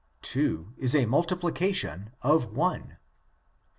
[0.23, 2.97] Two is a multiplication of one.